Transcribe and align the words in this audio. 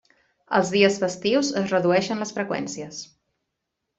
Els 0.59 0.71
dies 0.75 0.95
festius 1.03 1.51
es 1.61 1.75
redueixen 1.75 2.25
les 2.25 2.35
freqüències. 2.39 3.03